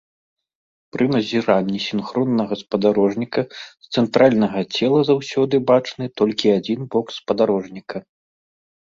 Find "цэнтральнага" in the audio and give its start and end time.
4.01-4.59